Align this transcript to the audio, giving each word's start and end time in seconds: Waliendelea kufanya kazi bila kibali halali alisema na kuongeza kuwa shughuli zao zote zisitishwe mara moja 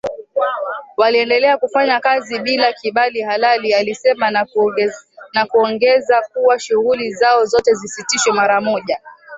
Waliendelea 0.97 1.57
kufanya 1.57 1.99
kazi 1.99 2.39
bila 2.39 2.73
kibali 2.73 3.21
halali 3.21 3.73
alisema 3.73 4.31
na 5.33 5.45
kuongeza 5.47 6.21
kuwa 6.33 6.59
shughuli 6.59 7.13
zao 7.13 7.45
zote 7.45 7.73
zisitishwe 7.73 8.33
mara 8.33 8.61
moja 8.61 9.01